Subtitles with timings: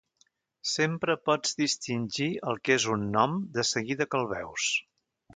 [0.69, 4.71] Sempre pots distingir el que és un nom de seguida que el veus.